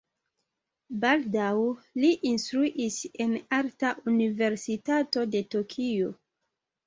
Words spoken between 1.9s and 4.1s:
li instruis en Arta